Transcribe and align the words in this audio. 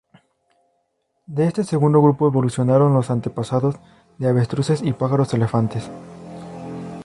De 1.27 1.45
este 1.45 1.63
segundo 1.63 2.01
grupo 2.01 2.25
evolucionaron 2.25 2.95
los 2.95 3.11
antepasados 3.11 3.75
de 4.17 4.29
avestruces 4.29 4.81
y 4.81 4.93
pájaros 4.93 5.31
elefante. 5.35 5.79